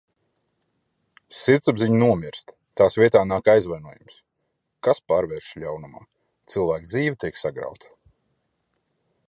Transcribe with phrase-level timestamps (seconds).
[1.39, 4.17] Sirdsapziņa nomirst, tās vietā nāk aizvainojums,
[4.87, 6.01] kas pārvēršas ļaunumā.
[6.55, 7.97] Cilvēka dzīve tiek sagrauta.